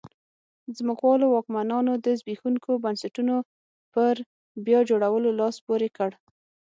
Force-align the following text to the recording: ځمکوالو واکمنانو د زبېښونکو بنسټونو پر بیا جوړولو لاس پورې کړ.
ځمکوالو 0.77 1.25
واکمنانو 1.29 1.93
د 2.05 2.07
زبېښونکو 2.19 2.71
بنسټونو 2.83 3.35
پر 3.93 4.13
بیا 4.65 4.79
جوړولو 4.89 5.29
لاس 5.39 5.55
پورې 5.67 5.87
کړ. 5.97 6.09